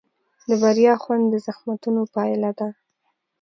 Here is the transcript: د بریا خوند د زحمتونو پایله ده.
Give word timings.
د 0.47 0.49
بریا 0.61 0.93
خوند 1.03 1.23
د 1.29 1.35
زحمتونو 1.45 2.01
پایله 2.15 2.51
ده. 2.59 2.67